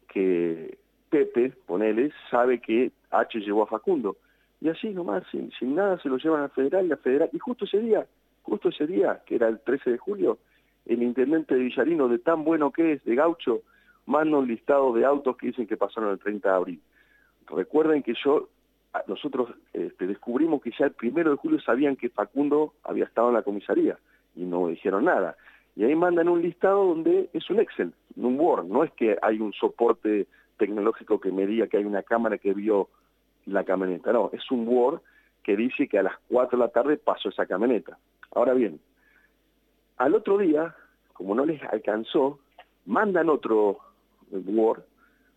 que 0.09 0.79
Pepe, 1.11 1.53
ponele, 1.67 2.13
sabe 2.31 2.61
que 2.61 2.93
H 3.11 3.39
llevó 3.41 3.63
a 3.63 3.67
Facundo. 3.67 4.17
Y 4.61 4.69
así 4.69 4.91
nomás, 4.91 5.25
sin, 5.31 5.75
nada, 5.75 5.99
se 6.01 6.09
lo 6.09 6.19
llevan 6.19 6.43
al 6.43 6.51
federal 6.51 6.87
y 6.87 6.93
a 6.93 6.97
federal. 6.97 7.31
Y 7.33 7.39
justo 7.39 7.65
ese 7.65 7.81
día, 7.81 8.07
justo 8.43 8.71
ese 8.71 8.87
día, 8.87 9.23
que 9.25 9.37
era 9.37 9.49
el 9.49 9.61
13 9.61 9.93
de 9.93 9.99
julio, 9.99 10.39
el 10.87 11.03
intendente 11.03 11.55
de 11.55 11.61
Villarino, 11.61 12.09
de 12.09 12.19
tan 12.19 12.45
bueno 12.45 12.73
que 12.73 12.95
es, 12.95 13.05
de 13.05 13.15
Gaucho, 13.15 13.63
manda 14.09 14.39
un 14.39 14.49
listado 14.49 14.93
de 14.95 15.05
autos 15.05 15.37
que 15.37 15.49
dicen 15.49 15.67
que 15.67 15.77
pasaron 15.77 16.11
el 16.11 16.19
30 16.19 16.49
de 16.49 16.55
abril. 16.55 16.81
Recuerden 17.47 18.03
que 18.03 18.15
yo 18.25 18.49
nosotros 19.07 19.51
este, 19.75 20.07
descubrimos 20.07 20.63
que 20.63 20.73
ya 20.79 20.87
el 20.87 20.93
primero 20.93 21.31
de 21.31 21.37
julio 21.37 21.61
sabían 21.61 21.95
que 21.95 22.09
Facundo 22.09 22.73
había 22.85 23.05
estado 23.05 23.29
en 23.29 23.35
la 23.35 23.43
comisaría 23.43 23.99
y 24.35 24.45
no 24.45 24.69
dijeron 24.69 25.05
nada. 25.05 25.37
Y 25.77 25.85
ahí 25.85 25.95
mandan 25.95 26.31
un 26.31 26.41
listado 26.41 26.87
donde 26.87 27.29
es 27.35 27.49
un 27.51 27.61
Excel, 27.61 27.93
un 28.17 28.41
Word, 28.41 28.65
no 28.65 28.83
es 28.83 28.91
que 28.93 29.19
hay 29.21 29.41
un 29.41 29.53
soporte 29.53 30.27
tecnológico 30.57 31.21
que 31.21 31.31
me 31.31 31.47
diga 31.47 31.67
que 31.67 31.77
hay 31.77 31.85
una 31.85 32.03
cámara 32.03 32.39
que 32.39 32.55
vio 32.55 32.89
la 33.45 33.65
camioneta, 33.65 34.13
no, 34.13 34.31
es 34.33 34.51
un 34.51 34.67
Word 34.67 35.03
que 35.45 35.55
dice 35.55 35.87
que 35.87 35.99
a 35.99 36.03
las 36.03 36.15
4 36.29 36.59
de 36.59 36.65
la 36.65 36.71
tarde 36.71 36.97
pasó 36.97 37.29
esa 37.29 37.45
camioneta. 37.45 37.99
Ahora 38.35 38.55
bien, 38.55 38.81
al 39.99 40.15
otro 40.15 40.39
día, 40.39 40.75
como 41.13 41.35
no 41.35 41.45
les 41.45 41.63
alcanzó, 41.63 42.41
mandan 42.87 43.29
otro 43.29 43.81
Word 44.33 44.83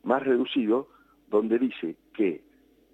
más 0.03 0.23
reducido 0.23 0.87
donde 1.29 1.59
dice 1.59 1.95
que 2.13 2.41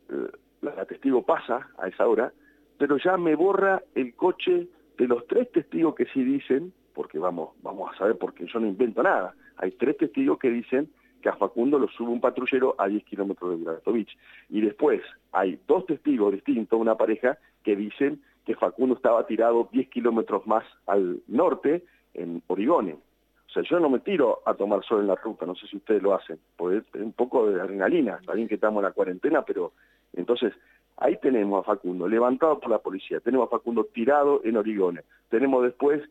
eh, 0.10 0.32
la 0.62 0.86
testigo 0.86 1.24
pasa 1.24 1.70
a 1.78 1.88
esa 1.88 2.08
hora, 2.08 2.34
pero 2.78 2.98
ya 2.98 3.18
me 3.18 3.36
borra 3.36 3.82
el 3.96 4.14
coche 4.16 4.68
de 4.98 5.08
los 5.08 5.26
tres 5.28 5.52
testigos 5.52 5.96
que 5.96 6.06
sí 6.08 6.24
dicen, 6.24 6.74
porque 6.94 7.20
vamos, 7.20 7.52
vamos 7.62 7.94
a 7.94 7.98
saber 7.98 8.18
porque 8.18 8.46
yo 8.48 8.60
no 8.60 8.68
invento 8.68 9.04
nada, 9.04 9.36
hay 9.58 9.72
tres 9.72 9.98
testigos 9.98 10.38
que 10.40 10.50
dicen 10.50 10.90
que 11.22 11.30
a 11.30 11.36
Facundo 11.36 11.80
lo 11.80 11.88
sube 11.88 12.10
un 12.10 12.22
patrullero 12.22 12.76
a 12.78 12.88
10 12.88 13.04
kilómetros 13.06 13.58
de 13.58 13.66
Bratovich. 13.66 14.16
Y 14.50 14.62
después 14.62 15.02
hay 15.32 15.60
dos 15.68 15.86
testigos 15.86 16.32
distintos, 16.32 16.80
una 16.80 16.96
pareja, 16.96 17.38
que 17.64 17.76
dicen 17.76 18.22
que 18.46 18.56
Facundo 18.56 18.96
estaba 18.96 19.26
tirado 19.26 19.68
10 19.72 19.90
kilómetros 19.90 20.46
más 20.46 20.64
al 20.86 21.22
norte, 21.28 21.84
en 22.14 22.42
Origone. 22.48 22.98
O 23.48 23.50
sea, 23.50 23.64
yo 23.64 23.80
no 23.80 23.90
me 23.90 24.00
tiro 24.00 24.42
a 24.46 24.54
tomar 24.54 24.84
sol 24.84 25.02
en 25.02 25.08
la 25.08 25.16
ruta, 25.16 25.46
no 25.46 25.56
sé 25.56 25.68
si 25.68 25.78
ustedes 25.78 26.04
lo 26.04 26.14
hacen, 26.14 26.38
porque 26.58 26.78
es 26.78 27.02
un 27.02 27.14
poco 27.14 27.50
de 27.50 27.62
adrenalina, 27.62 28.18
está 28.20 28.34
bien 28.34 28.48
que 28.48 28.56
estamos 28.56 28.82
en 28.82 28.86
la 28.86 28.92
cuarentena, 28.92 29.44
pero 29.44 29.72
entonces, 30.14 30.54
ahí 30.98 31.18
tenemos 31.22 31.62
a 31.62 31.64
Facundo 31.64 32.08
levantado 32.08 32.60
por 32.60 32.70
la 32.70 32.80
policía, 32.80 33.20
tenemos 33.22 33.48
a 33.48 33.52
Facundo 33.52 33.86
tirado 33.86 34.42
en 34.44 34.58
Origones, 34.58 35.06
tenemos 35.30 35.64
después 35.64 36.02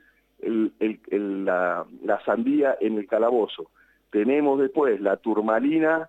la, 0.41 1.87
sandía 2.25 2.77
en 2.81 2.99
el 2.99 3.07
calabozo, 3.07 3.71
tenemos 4.11 4.59
después 4.59 5.01
la 5.01 5.19
turmalina 5.19 6.09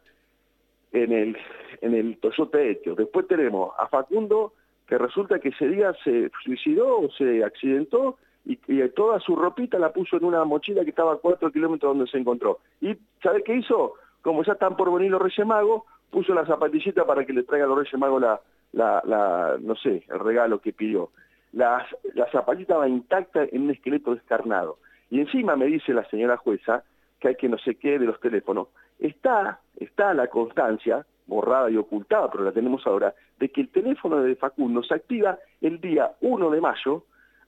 en 0.94 1.12
el, 1.12 1.38
en 1.82 1.94
el 1.94 2.18
Toyota 2.20 2.62
Etio, 2.62 2.96
después 2.96 3.28
tenemos 3.28 3.74
a 3.78 3.88
Facundo 3.88 4.54
que 4.88 4.98
resulta 4.98 5.40
que 5.40 5.50
ese 5.50 5.68
día 5.68 5.94
se 6.06 6.32
suicidó 6.46 7.02
o 7.02 7.12
se 7.12 7.44
accidentó 7.44 8.18
y, 8.48 8.88
toda 8.90 9.20
su 9.20 9.36
ropita 9.36 9.78
la 9.78 9.92
puso 9.92 10.18
en 10.18 10.24
una 10.24 10.46
mochila 10.46 10.84
que 10.84 10.92
estaba 10.92 11.14
a 11.14 11.18
cuatro 11.18 11.52
kilómetros 11.52 11.96
donde 11.96 12.10
se 12.10 12.18
encontró. 12.18 12.60
¿Y 12.80 12.96
sabe 13.22 13.44
qué 13.44 13.56
hizo? 13.56 13.96
Como 14.22 14.44
ya 14.44 14.54
están 14.54 14.78
por 14.78 14.92
venir 14.94 15.12
los 15.12 15.22
Reyes 15.22 15.46
Magos, 15.46 15.84
puso 16.10 16.34
la 16.34 16.46
zapatillita 16.46 17.06
para 17.06 17.26
que 17.26 17.34
le 17.34 17.44
traiga 17.44 17.66
a 17.66 17.68
los 17.68 17.78
Reyes 17.78 18.00
Magos 18.00 18.24
la, 18.72 19.58
no 19.60 19.76
sé, 19.76 20.04
el 20.08 20.20
regalo 20.20 20.62
que 20.62 20.72
pidió. 20.72 21.10
La, 21.52 21.86
la 22.14 22.32
zapatilla 22.32 22.64
estaba 22.64 22.88
intacta 22.88 23.44
en 23.44 23.64
un 23.64 23.72
esqueleto 23.72 24.16
descarnado. 24.16 24.78
Y 25.10 25.20
encima 25.20 25.56
me 25.56 25.66
dice 25.66 25.94
la 25.94 26.08
señora 26.10 26.38
jueza 26.38 26.84
que 27.20 27.30
hay 27.30 27.36
que 27.36 27.50
no 27.50 27.58
sé 27.58 27.76
qué 27.76 28.00
de 28.00 28.06
los 28.06 28.20
teléfonos. 28.20 28.70
Está, 29.00 29.60
está 29.78 30.14
la 30.14 30.28
constancia, 30.28 31.06
borrada 31.26 31.70
y 31.70 31.78
ocultada, 31.78 32.32
pero 32.32 32.46
la 32.46 32.52
tenemos 32.52 32.86
ahora, 32.88 33.14
de 33.40 33.50
que 33.50 33.62
el 33.62 33.70
teléfono 33.70 34.22
de 34.22 34.36
Facundo 34.36 34.84
se 34.84 34.94
activa 34.94 35.38
el 35.62 35.82
día 35.82 36.12
1 36.22 36.50
de 36.50 36.62
mayo 36.62 37.04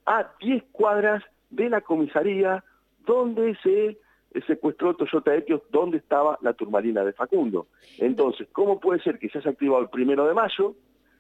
a 0.05 0.31
10 0.39 0.63
cuadras 0.71 1.23
de 1.49 1.69
la 1.69 1.81
comisaría 1.81 2.63
donde 3.05 3.55
se 3.63 3.97
secuestró 4.45 4.95
Toyota 4.95 5.35
Etios 5.35 5.61
donde 5.71 5.97
estaba 5.97 6.37
la 6.41 6.53
turmalina 6.53 7.03
de 7.03 7.13
Facundo. 7.13 7.67
Entonces, 7.97 8.47
¿cómo 8.51 8.79
puede 8.79 9.01
ser 9.01 9.17
que 9.17 9.29
se 9.29 9.39
haya 9.39 9.51
activado 9.51 9.81
el 9.81 9.89
primero 9.89 10.27
de 10.27 10.33
mayo 10.33 10.75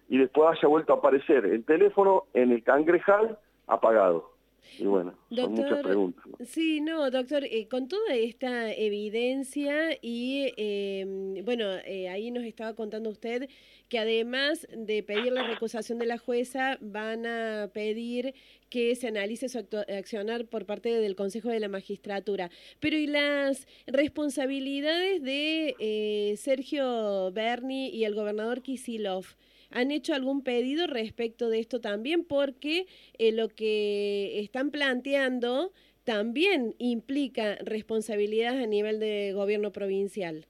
y 0.07 0.17
después 0.17 0.57
haya 0.57 0.67
vuelto 0.67 0.93
a 0.93 0.97
aparecer 0.97 1.45
el 1.45 1.63
teléfono 1.65 2.25
en 2.33 2.51
el 2.51 2.63
cangrejal 2.63 3.37
apagado? 3.67 4.31
Y 4.77 4.85
bueno, 4.85 5.13
son 5.33 5.53
muchas 5.53 5.81
preguntas. 5.81 6.23
Sí, 6.45 6.81
no, 6.81 7.09
doctor, 7.11 7.43
eh, 7.43 7.67
con 7.67 7.87
toda 7.87 8.13
esta 8.15 8.73
evidencia 8.73 9.97
y, 10.01 10.53
em, 10.57 11.43
bueno, 11.43 11.65
eh, 11.85 12.09
ahí 12.09 12.31
nos 12.31 12.43
estaba 12.43 12.75
contando 12.75 13.09
usted 13.09 13.49
que 13.89 13.99
además 13.99 14.67
de 14.71 15.03
pedir 15.03 15.33
la 15.33 15.47
recusación 15.47 15.97
de 15.97 16.05
la 16.05 16.19
jueza, 16.19 16.77
van 16.79 17.25
a 17.25 17.71
pedir 17.73 18.35
que 18.69 18.95
se 18.95 19.07
analice 19.07 19.49
su 19.49 19.57
accionar 19.57 20.45
por 20.45 20.65
parte 20.65 20.89
del 20.89 21.15
Consejo 21.15 21.49
de 21.49 21.59
la 21.59 21.69
Magistratura. 21.69 22.51
Pero 22.79 22.97
¿y 22.97 23.07
las 23.07 23.67
responsabilidades 23.87 25.23
de 25.23 25.75
eh, 25.79 26.35
Sergio 26.37 27.31
Berni 27.31 27.89
y 27.89 28.05
el 28.05 28.13
gobernador 28.13 28.61
Kisilov? 28.61 29.25
¿Han 29.71 29.91
hecho 29.91 30.13
algún 30.13 30.43
pedido 30.43 30.87
respecto 30.87 31.49
de 31.49 31.59
esto 31.59 31.79
también? 31.79 32.23
Porque 32.23 32.87
eh, 33.17 33.31
lo 33.31 33.49
que 33.49 34.39
están 34.39 34.71
planteando 34.71 35.71
también 36.03 36.73
implica 36.79 37.55
responsabilidades 37.63 38.63
a 38.63 38.67
nivel 38.67 38.99
de 38.99 39.31
gobierno 39.33 39.71
provincial. 39.71 40.45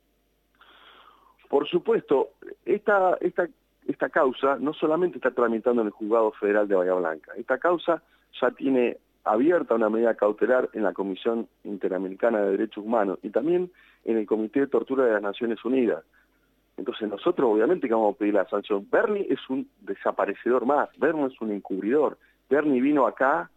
Por 1.49 1.67
supuesto, 1.67 2.29
esta, 2.65 3.17
causa 4.11 4.57
no 4.59 4.73
solamente 4.73 5.17
está 5.17 5.31
tramitando 5.31 5.81
en 5.81 5.87
el 5.87 5.93
Juzgado 5.93 6.31
Federal 6.33 6.67
de 6.67 6.75
Bahía 6.75 6.93
Blanca, 6.93 7.33
esta 7.35 7.57
causa 7.57 8.01
ya 8.39 8.51
tiene 8.51 8.97
abierta 9.25 9.75
una 9.75 9.89
medida 9.89 10.15
cautelar 10.15 10.69
en 10.73 10.83
la 10.83 10.93
Comisión 10.93 11.47
Interamericana 11.63 12.41
de 12.41 12.51
Derechos 12.51 12.85
Humanos 12.85 13.19
y 13.23 13.29
también 13.29 13.71
en 14.05 14.17
el 14.17 14.25
Comité 14.25 14.61
de 14.61 14.67
Tortura 14.67 15.05
de 15.05 15.13
las 15.13 15.21
Naciones 15.21 15.63
Unidas. 15.65 16.03
Entonces 16.79 17.09
nosotros 17.09 17.49
obviamente 17.51 17.87
que 17.87 17.93
vamos 17.93 18.15
a 18.15 18.17
pedir 18.17 18.33
la 18.33 18.47
sanción. 18.47 18.87
Bernie 18.89 19.27
es 19.29 19.39
un 19.49 19.69
desaparecedor 19.81 20.65
más, 20.65 20.89
Bernie 20.97 21.27
es 21.27 21.39
un 21.41 21.51
encubridor. 21.51 22.17
Bernie 22.49 22.81
vino 22.81 23.05
acá 23.05 23.49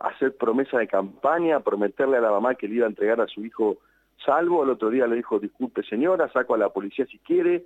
a 0.00 0.08
hacer 0.08 0.36
promesa 0.36 0.78
de 0.78 0.88
campaña, 0.88 1.56
a 1.56 1.60
prometerle 1.60 2.16
a 2.16 2.22
la 2.22 2.30
mamá 2.30 2.54
que 2.54 2.66
le 2.66 2.76
iba 2.76 2.86
a 2.86 2.88
entregar 2.88 3.20
a 3.20 3.28
su 3.28 3.44
hijo 3.44 3.78
salvo, 4.24 4.64
el 4.64 4.70
otro 4.70 4.88
día 4.88 5.06
le 5.06 5.16
dijo, 5.16 5.38
disculpe 5.38 5.82
señora, 5.82 6.30
saco 6.32 6.54
a 6.54 6.58
la 6.58 6.70
policía 6.70 7.06
si 7.06 7.18
quiere, 7.18 7.64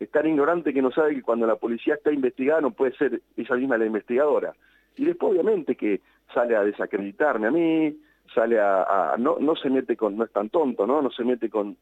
es 0.00 0.10
tan 0.10 0.26
ignorante 0.26 0.72
que 0.72 0.82
no 0.82 0.90
sabe 0.90 1.14
que 1.14 1.22
cuando 1.22 1.46
la 1.46 1.56
policía 1.56 1.94
está 1.94 2.12
investigada 2.12 2.60
no 2.60 2.70
puede 2.70 2.96
ser 2.96 3.20
ella 3.36 3.56
misma 3.56 3.78
la 3.78 3.86
investigadora. 3.86 4.54
Y 4.96 5.04
después 5.04 5.32
obviamente 5.32 5.76
que 5.76 6.00
sale 6.32 6.56
a 6.56 6.64
desacreditarme 6.64 7.48
a 7.48 7.50
mí, 7.50 7.96
sale 8.34 8.58
a, 8.58 9.16
no, 9.18 9.56
se 9.56 9.68
mete 9.68 9.96
con, 9.96 10.16
no 10.16 10.24
es 10.24 10.32
tan 10.32 10.48
tonto, 10.48 10.86
¿no? 10.86 11.02
No 11.02 11.10
se 11.10 11.24
mete 11.24 11.50
con 11.50 11.76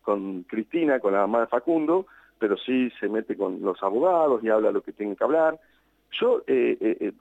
Cristina, 0.48 0.98
con 0.98 1.12
la 1.12 1.20
mamá 1.20 1.40
de 1.40 1.46
Facundo, 1.46 2.06
pero 2.38 2.56
sí 2.56 2.90
se 3.00 3.08
mete 3.08 3.36
con 3.36 3.62
los 3.62 3.82
abogados 3.82 4.42
y 4.42 4.48
habla 4.48 4.70
lo 4.70 4.82
que 4.82 4.92
tiene 4.92 5.16
que 5.16 5.24
hablar. 5.24 5.58
Yo, 6.20 6.42
eh, 6.46 6.76
eh, 6.80 6.96
eh, 7.00 7.12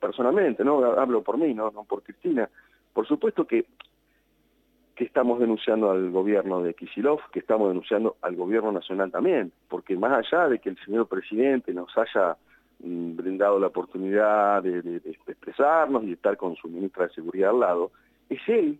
personalmente, 0.00 0.64
¿no? 0.64 0.84
Hablo 0.84 1.22
por 1.22 1.38
mí, 1.38 1.54
¿no? 1.54 1.70
No 1.70 1.84
por 1.84 2.02
Cristina. 2.02 2.48
Por 2.92 3.06
supuesto 3.06 3.46
que, 3.46 3.66
que 4.94 5.04
estamos 5.04 5.40
denunciando 5.40 5.90
al 5.90 6.10
gobierno 6.10 6.62
de 6.62 6.74
Kisilov, 6.74 7.20
que 7.32 7.40
estamos 7.40 7.68
denunciando 7.68 8.16
al 8.22 8.36
gobierno 8.36 8.72
nacional 8.72 9.10
también, 9.10 9.52
porque 9.68 9.96
más 9.96 10.12
allá 10.12 10.48
de 10.48 10.58
que 10.58 10.70
el 10.70 10.78
señor 10.84 11.08
presidente 11.08 11.72
nos 11.72 11.90
haya 11.96 12.36
mm, 12.80 13.16
brindado 13.16 13.58
la 13.58 13.68
oportunidad 13.68 14.62
de, 14.62 14.82
de, 14.82 14.96
expresarnos 15.06 16.04
y 16.04 16.12
estar 16.12 16.36
con 16.36 16.54
su 16.56 16.68
ministra 16.68 17.06
de 17.06 17.14
Seguridad 17.14 17.50
al 17.50 17.60
lado, 17.60 17.90
es 18.28 18.40
él, 18.46 18.78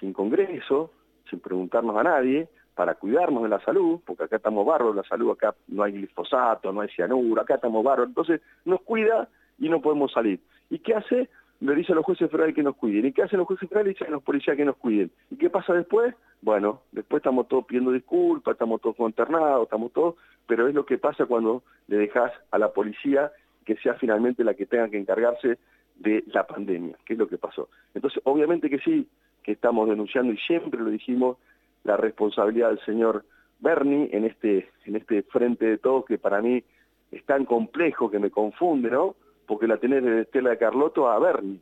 sin 0.00 0.12
Congreso, 0.12 0.90
sin 1.28 1.40
preguntarnos 1.40 1.96
a 1.96 2.02
nadie, 2.02 2.48
para 2.74 2.94
cuidarnos 2.94 3.42
de 3.44 3.48
la 3.48 3.60
salud, 3.60 4.00
porque 4.04 4.24
acá 4.24 4.36
estamos 4.36 4.66
barros, 4.66 4.96
la 4.96 5.04
salud 5.04 5.30
acá 5.30 5.54
no 5.68 5.82
hay 5.82 5.92
glifosato, 5.92 6.72
no 6.72 6.80
hay 6.80 6.88
cianuro, 6.88 7.40
acá 7.40 7.54
estamos 7.54 7.84
barros, 7.84 8.08
entonces 8.08 8.40
nos 8.64 8.80
cuida 8.82 9.28
y 9.58 9.68
no 9.68 9.80
podemos 9.80 10.12
salir. 10.12 10.40
¿Y 10.70 10.80
qué 10.80 10.94
hace? 10.94 11.28
Le 11.60 11.74
dice 11.74 11.92
a 11.92 11.94
los 11.94 12.04
jueces 12.04 12.30
federales 12.30 12.54
que 12.54 12.62
nos 12.62 12.76
cuiden. 12.76 13.06
¿Y 13.06 13.12
qué 13.12 13.22
hacen 13.22 13.38
los 13.38 13.46
jueces 13.46 13.68
federales? 13.68 13.94
Dicen 13.94 14.08
a 14.08 14.16
los 14.16 14.22
policías 14.22 14.56
que 14.56 14.64
nos 14.64 14.76
cuiden. 14.76 15.10
¿Y 15.30 15.36
qué 15.36 15.50
pasa 15.50 15.72
después? 15.72 16.14
Bueno, 16.42 16.82
después 16.92 17.20
estamos 17.20 17.48
todos 17.48 17.64
pidiendo 17.64 17.92
disculpas, 17.92 18.52
estamos 18.52 18.80
todos 18.80 18.96
conternados, 18.96 19.62
estamos 19.62 19.92
todos, 19.92 20.16
pero 20.46 20.68
es 20.68 20.74
lo 20.74 20.84
que 20.84 20.98
pasa 20.98 21.26
cuando 21.26 21.62
le 21.86 21.96
dejas 21.96 22.32
a 22.50 22.58
la 22.58 22.72
policía 22.72 23.30
que 23.64 23.76
sea 23.76 23.94
finalmente 23.94 24.44
la 24.44 24.54
que 24.54 24.66
tenga 24.66 24.90
que 24.90 24.98
encargarse 24.98 25.58
de 25.96 26.24
la 26.26 26.46
pandemia, 26.46 26.96
que 27.06 27.14
es 27.14 27.18
lo 27.18 27.28
que 27.28 27.38
pasó. 27.38 27.68
Entonces, 27.94 28.20
obviamente 28.24 28.68
que 28.68 28.78
sí, 28.78 29.08
que 29.42 29.52
estamos 29.52 29.88
denunciando 29.88 30.32
y 30.32 30.38
siempre 30.38 30.80
lo 30.80 30.90
dijimos, 30.90 31.38
la 31.84 31.96
responsabilidad 31.96 32.70
del 32.70 32.84
señor 32.84 33.24
Bernie 33.60 34.08
en 34.12 34.24
este, 34.24 34.68
en 34.84 34.96
este 34.96 35.22
frente 35.22 35.66
de 35.66 35.78
todo 35.78 36.04
que 36.04 36.18
para 36.18 36.42
mí 36.42 36.62
es 37.10 37.24
tan 37.24 37.44
complejo 37.44 38.10
que 38.10 38.18
me 38.18 38.30
confunde, 38.30 38.90
¿no? 38.90 39.14
Porque 39.46 39.66
la 39.66 39.76
tenés 39.76 40.02
de 40.02 40.22
Estela 40.22 40.50
de 40.50 40.58
Carlotto 40.58 41.08
a 41.08 41.18
Bernie. 41.18 41.60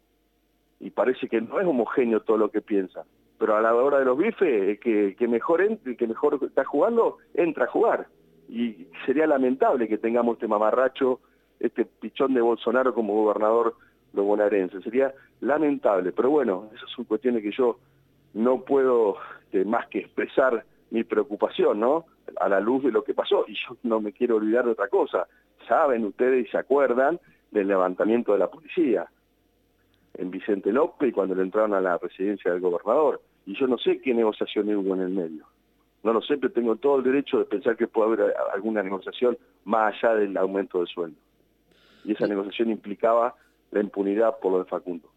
Y 0.81 0.91
parece 0.91 1.29
que 1.29 1.41
no 1.41 1.61
es 1.61 1.67
homogéneo 1.67 2.21
todo 2.21 2.39
lo 2.39 2.51
que 2.51 2.61
piensa. 2.61 3.05
Pero 3.39 3.57
a 3.57 3.61
la 3.61 3.75
hora 3.75 3.99
de 3.99 4.05
los 4.05 4.17
bifes, 4.17 4.81
que, 4.81 5.15
que 5.17 5.29
mejor 5.29 5.79
que 5.79 6.07
mejor 6.07 6.39
está 6.43 6.65
jugando, 6.65 7.19
entra 7.35 7.65
a 7.65 7.69
jugar. 7.69 8.07
Y 8.49 8.87
sería 9.05 9.27
lamentable 9.27 9.89
que 9.89 9.99
tengamos 9.99 10.35
este 10.35 10.49
mamarracho, 10.49 11.21
este 11.61 11.85
pichón 11.85 12.35
de 12.35 12.41
Bolsonaro 12.41 12.95
como 12.95 13.15
gobernador 13.15 13.75
lo 14.13 14.25
bonaerense. 14.25 14.81
Sería 14.83 15.13
lamentable. 15.41 16.13
Pero 16.13 16.31
bueno, 16.31 16.69
esas 16.75 16.91
son 16.91 17.05
cuestiones 17.05 17.43
que 17.43 17.53
yo 17.53 17.79
no 18.35 18.63
puedo 18.63 19.17
este, 19.53 19.67
más 19.67 19.87
que 19.89 19.99
expresar 19.99 20.65
mi 20.91 21.05
preocupación, 21.05 21.81
¿no? 21.81 22.07
A 22.41 22.49
la 22.49 22.61
luz 22.61 22.83
de 22.85 22.91
lo 22.91 23.05
que 23.05 23.13
pasó. 23.13 23.45
Y 23.47 23.55
yo 23.55 23.77
no 23.83 24.01
me 24.01 24.13
quiero 24.13 24.37
olvidar 24.37 24.65
de 24.65 24.73
otra 24.73 24.89
cosa. 24.89 25.27
Saben 25.69 26.05
ustedes 26.05 26.47
y 26.47 26.51
se 26.51 26.59
acuerdan 26.59 27.21
del 27.51 27.69
levantamiento 27.69 28.33
de 28.33 28.39
la 28.39 28.49
policía 28.49 29.07
en 30.15 30.31
Vicente 30.31 30.73
López 30.73 31.11
y 31.11 31.13
cuando 31.13 31.35
le 31.35 31.43
entraron 31.43 31.75
a 31.75 31.81
la 31.81 31.99
residencia 31.99 32.51
del 32.51 32.61
gobernador. 32.61 33.21
Y 33.45 33.59
yo 33.59 33.67
no 33.67 33.77
sé 33.77 34.01
qué 34.01 34.15
negociación 34.15 34.75
hubo 34.75 34.95
en 34.95 35.03
el 35.03 35.11
medio. 35.11 35.47
No 36.03 36.13
lo 36.13 36.23
sé, 36.23 36.39
pero 36.39 36.53
tengo 36.53 36.77
todo 36.77 36.97
el 36.97 37.05
derecho 37.05 37.39
de 37.39 37.45
pensar 37.45 37.77
que 37.77 37.87
puede 37.87 38.23
haber 38.23 38.35
alguna 38.53 38.83
negociación 38.83 39.37
más 39.65 39.95
allá 39.95 40.15
del 40.15 40.37
aumento 40.37 40.81
de 40.81 40.87
sueldo. 40.87 41.19
Y 42.05 42.13
esa 42.13 42.27
negociación 42.27 42.71
implicaba 42.71 43.35
la 43.71 43.81
impunidad 43.81 44.39
por 44.41 44.53
lo 44.53 44.59
de 44.61 44.65
Facundo. 44.65 45.09